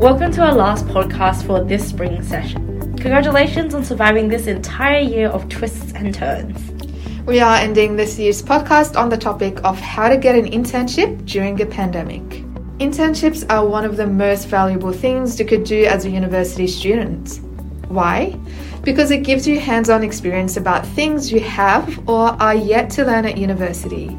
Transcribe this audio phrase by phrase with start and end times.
[0.00, 2.96] Welcome to our last podcast for this spring session.
[2.96, 6.58] Congratulations on surviving this entire year of twists and turns.
[7.26, 11.26] We are ending this year's podcast on the topic of how to get an internship
[11.26, 12.22] during a pandemic.
[12.78, 17.38] Internships are one of the most valuable things you could do as a university student.
[17.88, 18.34] Why?
[18.82, 23.04] Because it gives you hands on experience about things you have or are yet to
[23.04, 24.18] learn at university.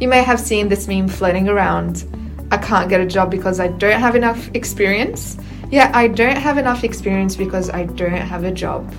[0.00, 2.04] You may have seen this meme floating around
[2.50, 5.36] I can't get a job because I don't have enough experience.
[5.70, 8.92] Yeah, I don't have enough experience because I don't have a job.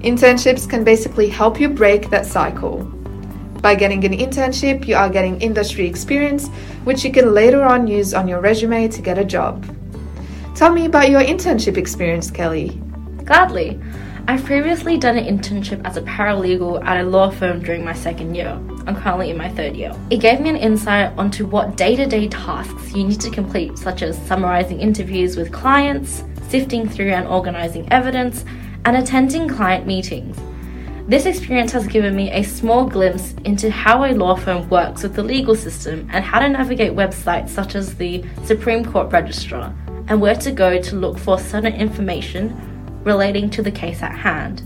[0.00, 2.78] Internships can basically help you break that cycle.
[3.62, 6.48] By getting an internship, you are getting industry experience,
[6.84, 9.64] which you can later on use on your resume to get a job.
[10.54, 12.80] Tell me about your internship experience, Kelly.
[13.24, 13.80] Gladly.
[14.28, 18.36] I've previously done an internship as a paralegal at a law firm during my second
[18.36, 18.50] year.
[18.86, 19.92] I'm currently in my third year.
[20.10, 23.76] It gave me an insight onto what day to day tasks you need to complete,
[23.78, 28.44] such as summarizing interviews with clients, sifting through and organizing evidence,
[28.84, 30.38] and attending client meetings.
[31.08, 35.16] This experience has given me a small glimpse into how a law firm works with
[35.16, 39.74] the legal system and how to navigate websites such as the Supreme Court Registrar
[40.06, 42.71] and where to go to look for certain information
[43.04, 44.62] relating to the case at hand.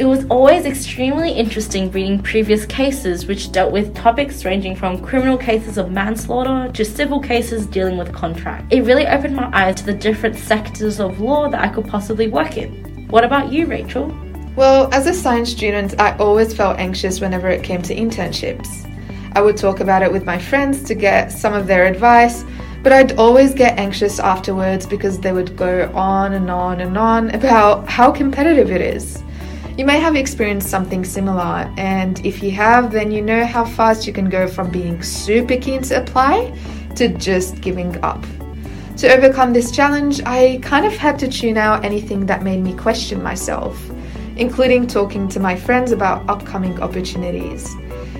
[0.00, 5.38] It was always extremely interesting reading previous cases which dealt with topics ranging from criminal
[5.38, 8.72] cases of manslaughter to civil cases dealing with contract.
[8.72, 12.26] It really opened my eyes to the different sectors of law that I could possibly
[12.26, 13.06] work in.
[13.08, 14.12] What about you, Rachel?
[14.56, 18.90] Well, as a science student, I always felt anxious whenever it came to internships.
[19.36, 22.44] I would talk about it with my friends to get some of their advice,
[22.84, 27.30] but I'd always get anxious afterwards because they would go on and on and on
[27.30, 29.22] about how competitive it is.
[29.78, 34.06] You may have experienced something similar, and if you have, then you know how fast
[34.06, 36.54] you can go from being super keen to apply
[36.96, 38.22] to just giving up.
[38.98, 42.74] To overcome this challenge, I kind of had to tune out anything that made me
[42.74, 43.90] question myself,
[44.36, 47.74] including talking to my friends about upcoming opportunities.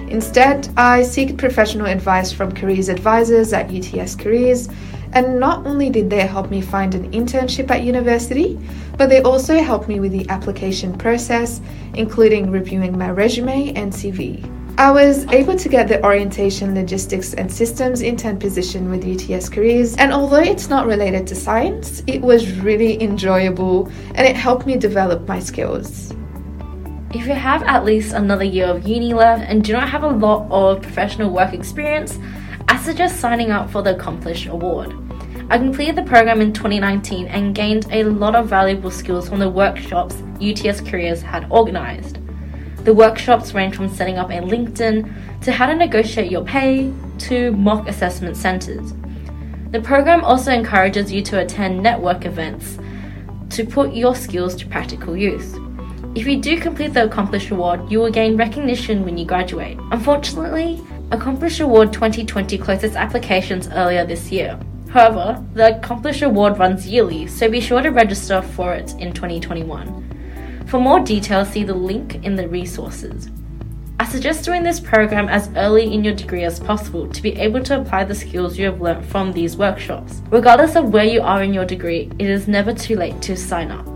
[0.09, 4.69] Instead, I seek professional advice from careers advisors at UTS Careers,
[5.13, 8.59] and not only did they help me find an internship at university,
[8.99, 11.61] but they also helped me with the application process,
[11.95, 14.45] including reviewing my resume and CV.
[14.77, 19.95] I was able to get the orientation, logistics, and systems intern position with UTS Careers,
[19.97, 24.77] and although it's not related to science, it was really enjoyable and it helped me
[24.77, 26.13] develop my skills.
[27.15, 30.09] If you have at least another year of uni left and do not have a
[30.09, 32.19] lot of professional work experience,
[32.67, 34.93] I suggest signing up for the Accomplish Award.
[35.49, 39.49] I completed the program in 2019 and gained a lot of valuable skills from the
[39.49, 42.19] workshops UTS Careers had organised.
[42.79, 47.53] The workshops range from setting up a LinkedIn to how to negotiate your pay to
[47.53, 48.93] mock assessment centres.
[49.71, 52.77] The program also encourages you to attend network events
[53.51, 55.55] to put your skills to practical use.
[56.17, 59.77] If you do complete the Accomplish Award, you will gain recognition when you graduate.
[59.91, 60.81] Unfortunately,
[61.11, 64.57] Accomplish Award 2020 closed its applications earlier this year.
[64.91, 70.65] However, the Accomplish Award runs yearly, so be sure to register for it in 2021.
[70.69, 73.29] For more details, see the link in the resources.
[73.99, 77.65] I suggest doing this program as early in your degree as possible to be able
[77.65, 80.23] to apply the skills you have learnt from these workshops.
[80.31, 83.73] Regardless of where you are in your degree, it is never too late to sign
[83.73, 83.89] up.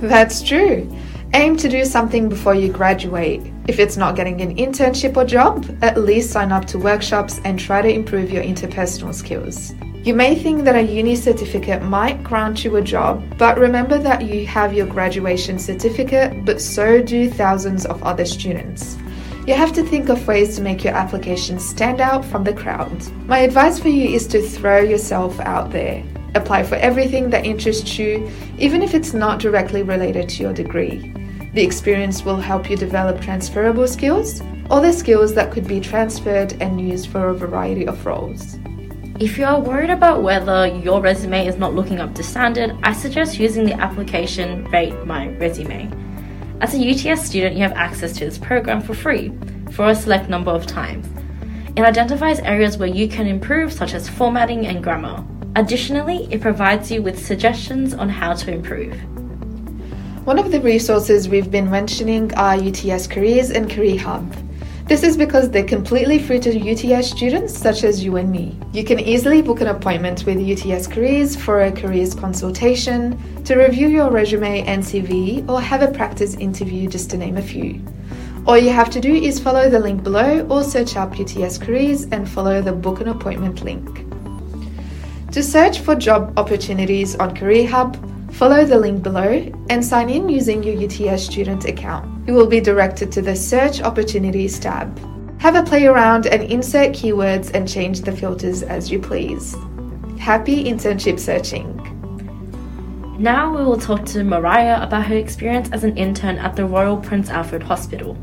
[0.00, 0.90] That's true.
[1.34, 3.42] Aim to do something before you graduate.
[3.66, 7.58] If it's not getting an internship or job, at least sign up to workshops and
[7.58, 9.74] try to improve your interpersonal skills.
[10.04, 14.24] You may think that a uni certificate might grant you a job, but remember that
[14.24, 18.96] you have your graduation certificate, but so do thousands of other students.
[19.46, 23.06] You have to think of ways to make your application stand out from the crowd.
[23.26, 26.02] My advice for you is to throw yourself out there.
[26.34, 31.12] Apply for everything that interests you, even if it's not directly related to your degree.
[31.54, 36.60] The experience will help you develop transferable skills or the skills that could be transferred
[36.60, 38.58] and used for a variety of roles.
[39.18, 42.92] If you are worried about whether your resume is not looking up to standard, I
[42.92, 45.90] suggest using the application Rate My Resume.
[46.60, 49.32] As a UTS student, you have access to this program for free
[49.72, 51.08] for a select number of times.
[51.76, 55.24] It identifies areas where you can improve, such as formatting and grammar.
[55.56, 58.94] Additionally, it provides you with suggestions on how to improve.
[60.24, 64.30] One of the resources we've been mentioning are UTS Careers and Career Hub.
[64.88, 68.58] This is because they're completely free to UTS students such as you and me.
[68.72, 73.88] You can easily book an appointment with UTS Careers for a careers consultation, to review
[73.88, 77.82] your resume and CV, or have a practice interview, just to name a few.
[78.46, 82.04] All you have to do is follow the link below or search up UTS Careers
[82.04, 84.07] and follow the book an appointment link.
[85.32, 87.98] To search for job opportunities on Career Hub,
[88.32, 92.26] follow the link below and sign in using your UTS student account.
[92.26, 94.98] You will be directed to the Search Opportunities tab.
[95.38, 99.54] Have a play around and insert keywords and change the filters as you please.
[100.18, 101.76] Happy internship searching!
[103.18, 106.96] Now we will talk to Mariah about her experience as an intern at the Royal
[106.96, 108.16] Prince Alfred Hospital.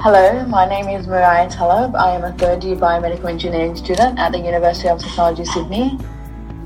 [0.00, 1.94] Hello, my name is Mariah Talib.
[1.94, 5.96] I am a third year biomedical engineering student at the University of Technology Sydney.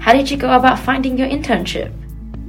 [0.04, 1.90] How did you go about finding your internship?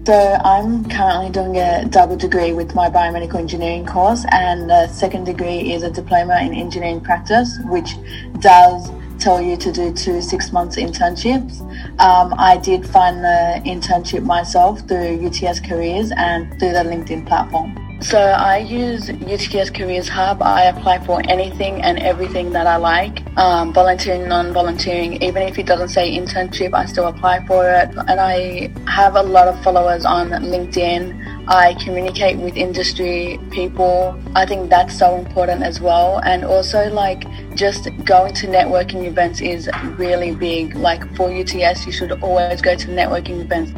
[0.06, 0.14] So,
[0.44, 5.72] I'm currently doing a double degree with my biomedical engineering course, and the second degree
[5.72, 7.96] is a diploma in engineering practice, which
[8.42, 11.62] does tell you to do two six months internships.
[11.98, 17.85] Um, I did find the internship myself through UTS Careers and through the LinkedIn platform.
[18.02, 20.42] So I use UTS Careers Hub.
[20.42, 25.24] I apply for anything and everything that I like, um, volunteering, non-volunteering.
[25.24, 27.90] Even if it doesn't say internship, I still apply for it.
[28.08, 31.48] And I have a lot of followers on LinkedIn.
[31.48, 34.20] I communicate with industry people.
[34.36, 36.20] I think that's so important as well.
[36.26, 37.24] And also, like,
[37.56, 40.76] just going to networking events is really big.
[40.76, 43.72] Like, for UTS, you should always go to networking events.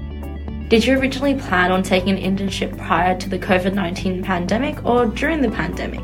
[0.69, 5.06] Did you originally plan on taking an internship prior to the COVID 19 pandemic or
[5.06, 6.04] during the pandemic?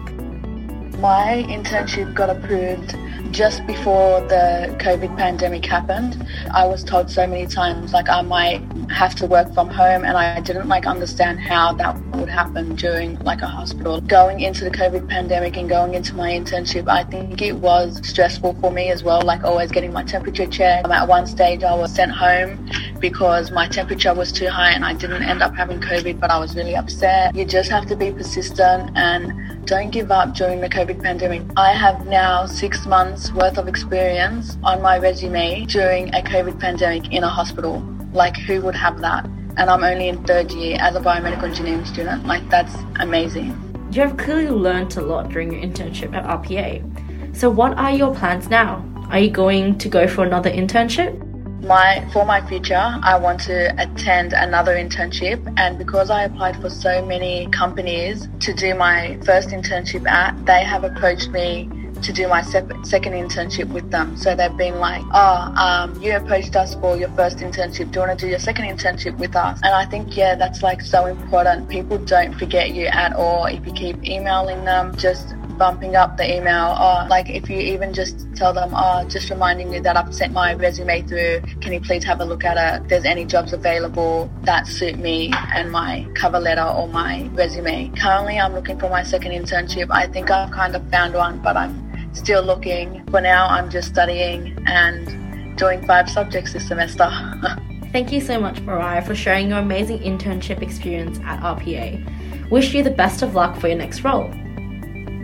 [0.99, 2.95] My internship got approved
[3.33, 6.25] just before the COVID pandemic happened.
[6.53, 10.15] I was told so many times like I might have to work from home and
[10.15, 13.99] I didn't like understand how that would happen during like a hospital.
[13.99, 18.53] Going into the COVID pandemic and going into my internship, I think it was stressful
[18.61, 20.87] for me as well, like always getting my temperature checked.
[20.87, 22.69] At one stage I was sent home
[23.03, 26.39] because my temperature was too high and I didn't end up having COVID, but I
[26.39, 27.35] was really upset.
[27.35, 31.41] You just have to be persistent and don't give up during the COVID pandemic.
[31.57, 37.11] I have now six months worth of experience on my resume during a COVID pandemic
[37.11, 37.83] in a hospital.
[38.13, 39.25] Like, who would have that?
[39.57, 42.25] And I'm only in third year as a biomedical engineering student.
[42.25, 43.49] Like, that's amazing.
[43.91, 47.35] You have clearly learned a lot during your internship at RPA.
[47.35, 48.81] So, what are your plans now?
[49.09, 51.32] Are you going to go for another internship?
[51.63, 56.69] My for my future i want to attend another internship and because i applied for
[56.69, 61.69] so many companies to do my first internship at they have approached me
[62.03, 64.17] to do my second internship with them.
[64.17, 67.91] So they've been like, oh, um, you approached us for your first internship.
[67.91, 69.59] Do you want to do your second internship with us?
[69.63, 71.69] And I think, yeah, that's like so important.
[71.69, 73.45] People don't forget you at all.
[73.45, 77.93] If you keep emailing them, just bumping up the email or like if you even
[77.93, 81.41] just tell them oh just reminding you that I've sent my resume through.
[81.61, 82.83] Can you please have a look at it?
[82.83, 87.91] If there's any jobs available that suit me and my cover letter or my resume.
[87.97, 89.87] Currently I'm looking for my second internship.
[89.89, 93.05] I think I've kind of found one but I'm still looking.
[93.09, 97.09] For now I'm just studying and doing five subjects this semester.
[97.91, 102.49] Thank you so much, Mariah, for sharing your amazing internship experience at RPA.
[102.49, 104.33] Wish you the best of luck for your next role.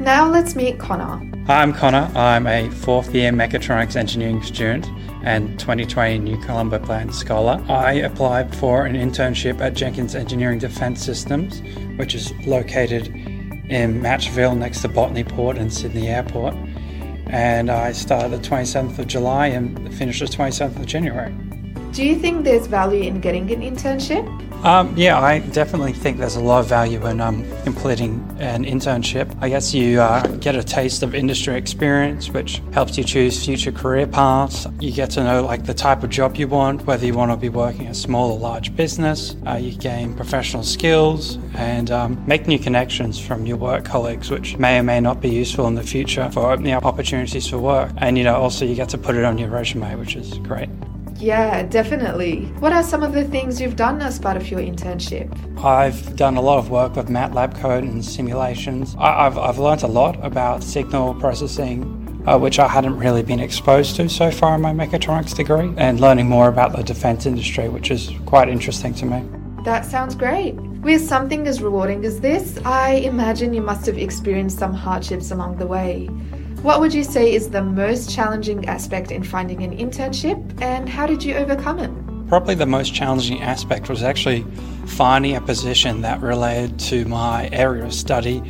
[0.09, 1.23] Now let's meet Connor.
[1.45, 2.11] Hi, I'm Connor.
[2.15, 4.87] I'm a fourth year mechatronics engineering student
[5.23, 7.63] and 2020 New Colombo Plan Scholar.
[7.69, 11.61] I applied for an internship at Jenkins Engineering Defence Systems,
[11.99, 13.09] which is located
[13.69, 16.55] in Matraville next to Botany Port and Sydney Airport.
[17.27, 21.31] And I started the 27th of July and finished the 27th of January.
[21.91, 24.25] Do you think there's value in getting an internship?
[24.63, 29.33] Um, yeah, I definitely think there's a lot of value in um, completing an internship.
[29.41, 33.71] I guess you uh, get a taste of industry experience, which helps you choose future
[33.71, 34.67] career paths.
[34.81, 37.37] You get to know like the type of job you want, whether you want to
[37.37, 39.37] be working a small or large business.
[39.47, 44.57] Uh, you gain professional skills and um, make new connections from your work colleagues, which
[44.57, 47.91] may or may not be useful in the future for opening up opportunities for work.
[47.97, 50.69] And you know, also you get to put it on your resume, which is great.
[51.19, 52.45] Yeah, definitely.
[52.59, 55.29] What are some of the things you've done as part of your internship?
[55.61, 58.95] I've done a lot of work with MATLAB code and simulations.
[58.97, 63.41] I, have I've learned a lot about signal processing, uh, which I hadn't really been
[63.41, 67.67] exposed to so far in my mechatronics degree, and learning more about the defense industry,
[67.67, 69.27] which is quite interesting to me.
[69.65, 70.55] That sounds great.
[70.55, 75.57] With something as rewarding as this, I imagine you must have experienced some hardships along
[75.57, 76.09] the way.
[76.61, 81.07] What would you say is the most challenging aspect in finding an internship and how
[81.07, 81.89] did you overcome it?
[82.27, 84.45] Probably the most challenging aspect was actually
[84.85, 88.43] finding a position that related to my area of study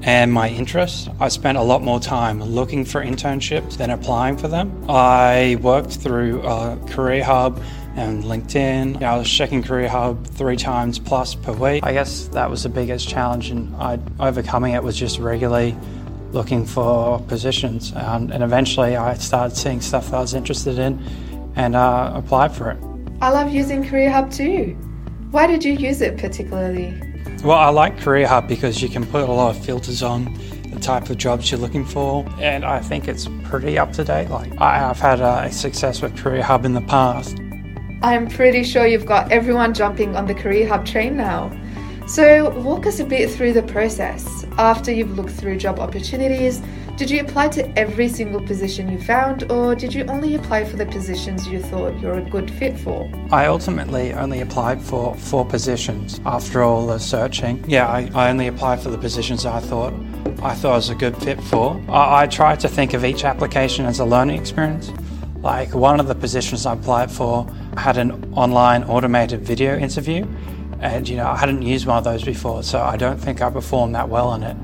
[0.00, 1.10] and my interests.
[1.20, 4.86] I spent a lot more time looking for internships than applying for them.
[4.88, 6.40] I worked through
[6.88, 7.62] Career Hub
[7.94, 9.02] and LinkedIn.
[9.02, 11.84] I was checking Career Hub three times plus per week.
[11.84, 15.76] I guess that was the biggest challenge, and I, overcoming it was just regularly
[16.32, 17.92] looking for positions.
[17.94, 21.02] Um, and eventually I started seeing stuff that I was interested in
[21.56, 22.78] and uh, applied for it.
[23.20, 24.76] I love using Career Hub too.
[25.30, 27.00] Why did you use it particularly?
[27.44, 30.32] Well, I like Career Hub because you can put a lot of filters on
[30.70, 34.28] the type of jobs you're looking for, and I think it's pretty up to date.
[34.28, 37.38] Like I, have had a success with Career Hub in the past.
[38.02, 41.50] I'm pretty sure you've got everyone jumping on the Career Hub train now.
[42.10, 44.44] So, walk us a bit through the process.
[44.58, 46.60] After you've looked through job opportunities,
[46.96, 50.76] did you apply to every single position you found, or did you only apply for
[50.76, 53.08] the positions you thought you're a good fit for?
[53.30, 57.64] I ultimately only applied for four positions after all the searching.
[57.68, 59.94] Yeah, I, I only applied for the positions I thought
[60.42, 61.80] I thought was a good fit for.
[61.88, 64.90] I, I tried to think of each application as a learning experience.
[65.42, 67.44] Like one of the positions I applied for
[67.76, 70.26] had an online automated video interview,
[70.80, 73.50] and you know I hadn't used one of those before, so I don't think I
[73.50, 74.56] performed that well on it.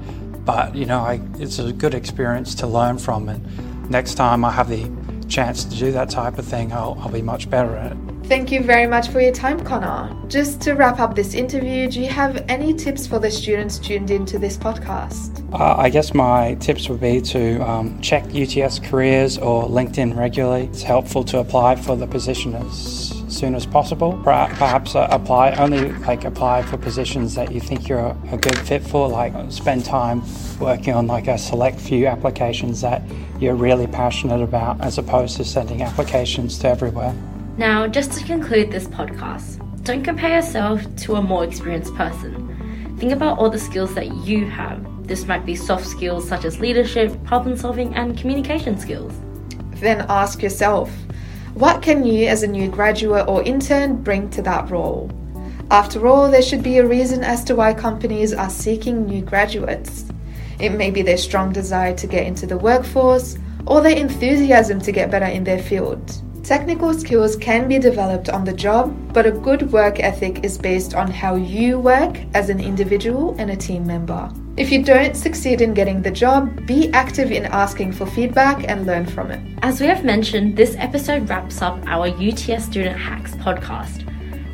[0.44, 4.52] But you know, I, it's a good experience to learn from, and next time I
[4.52, 4.90] have the
[5.28, 7.98] chance to do that type of thing, I'll, I'll be much better at it.
[8.26, 10.16] Thank you very much for your time, Connor.
[10.28, 14.10] Just to wrap up this interview, do you have any tips for the students tuned
[14.10, 15.48] into this podcast?
[15.52, 20.64] Uh, I guess my tips would be to um, check UTS careers or LinkedIn regularly.
[20.64, 24.18] It's helpful to apply for the position as soon as possible.
[24.24, 28.82] Perhaps uh, apply only like apply for positions that you think you're a good fit
[28.82, 29.08] for.
[29.08, 30.22] Like spend time
[30.58, 33.02] working on like a select few applications that
[33.38, 37.14] you're really passionate about, as opposed to sending applications to everywhere.
[37.58, 42.96] Now, just to conclude this podcast, don't compare yourself to a more experienced person.
[42.98, 45.06] Think about all the skills that you have.
[45.06, 49.12] This might be soft skills such as leadership, problem solving, and communication skills.
[49.76, 50.90] Then ask yourself
[51.56, 55.10] what can you, as a new graduate or intern, bring to that role?
[55.70, 60.04] After all, there should be a reason as to why companies are seeking new graduates.
[60.60, 64.92] It may be their strong desire to get into the workforce or their enthusiasm to
[64.92, 66.20] get better in their field.
[66.46, 70.94] Technical skills can be developed on the job, but a good work ethic is based
[70.94, 74.30] on how you work as an individual and a team member.
[74.56, 78.86] If you don't succeed in getting the job, be active in asking for feedback and
[78.86, 79.40] learn from it.
[79.62, 84.06] As we have mentioned, this episode wraps up our UTS Student Hacks podcast.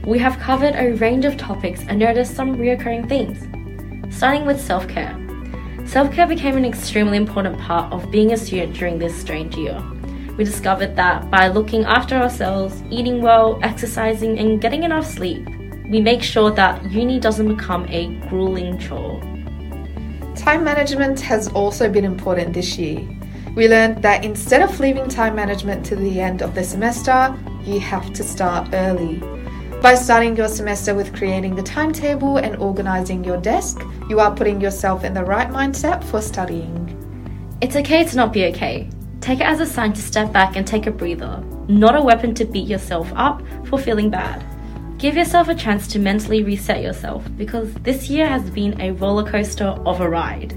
[0.07, 3.37] We have covered a range of topics and noticed some recurring themes,
[4.17, 5.15] starting with self care.
[5.85, 9.79] Self care became an extremely important part of being a student during this strange year
[10.43, 15.47] we discovered that by looking after ourselves, eating well, exercising, and getting enough sleep,
[15.89, 19.21] we make sure that uni doesn't become a grueling chore.
[20.35, 23.07] Time management has also been important this year.
[23.55, 27.79] We learned that instead of leaving time management to the end of the semester, you
[27.79, 29.23] have to start early.
[29.81, 34.61] By starting your semester with creating the timetable and organizing your desk, you are putting
[34.61, 36.99] yourself in the right mindset for studying.
[37.61, 38.91] It's okay to not be okay.
[39.23, 42.35] Take it as a sign to step back and take a breather, not a weapon
[42.35, 44.45] to beat yourself up for feeling bad.
[44.99, 49.25] Give yourself a chance to mentally reset yourself because this year has been a roller
[49.25, 50.55] coaster of a ride.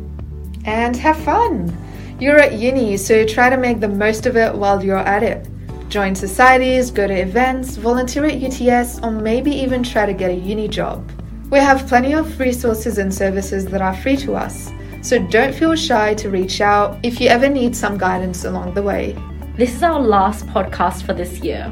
[0.66, 1.78] And have fun!
[2.20, 5.48] You're at uni, so try to make the most of it while you're at it.
[5.90, 10.34] Join societies, go to events, volunteer at UTS, or maybe even try to get a
[10.34, 11.08] uni job.
[11.52, 14.72] We have plenty of resources and services that are free to us
[15.06, 18.82] so don't feel shy to reach out if you ever need some guidance along the
[18.82, 19.16] way.
[19.56, 21.72] This is our last podcast for this year.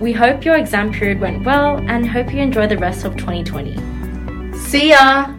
[0.00, 4.58] We hope your exam period went well and hope you enjoy the rest of 2020.
[4.58, 5.35] See ya!